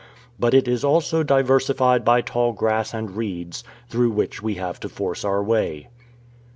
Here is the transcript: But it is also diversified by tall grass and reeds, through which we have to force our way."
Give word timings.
But 0.39 0.55
it 0.55 0.67
is 0.67 0.83
also 0.83 1.21
diversified 1.21 2.03
by 2.03 2.21
tall 2.21 2.53
grass 2.53 2.91
and 2.91 3.15
reeds, 3.15 3.63
through 3.87 4.09
which 4.09 4.41
we 4.41 4.55
have 4.55 4.79
to 4.79 4.89
force 4.89 5.23
our 5.23 5.43
way." 5.43 5.89